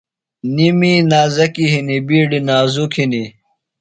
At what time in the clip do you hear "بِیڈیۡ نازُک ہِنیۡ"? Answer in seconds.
2.07-3.29